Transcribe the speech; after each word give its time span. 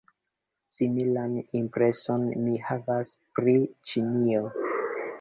Similan 0.77 1.35
impreson 1.59 2.25
mi 2.47 2.57
havas 2.73 3.15
pri 3.39 3.57
Ĉinio. 3.93 4.47